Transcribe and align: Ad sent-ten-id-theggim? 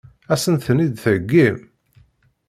Ad 0.31 0.39
sent-ten-id-theggim? 0.43 1.57